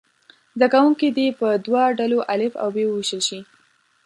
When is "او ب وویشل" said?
2.61-3.21